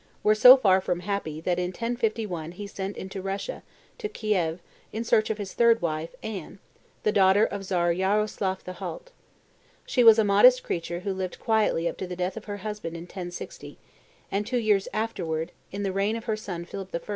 [0.23, 3.61] were so far from happy that in 1051 he sent into Russia,
[3.99, 4.57] to Kieff,
[4.91, 6.57] in search of his third wife, Anne,
[7.03, 9.11] daughter of the Czar Yaroslaff the Halt.
[9.85, 12.97] She was a modest creature who lived quietly up to the death of her husband
[12.97, 13.77] in 1060,
[14.31, 16.99] and, two years afterwards, in the reign of her son Philip I.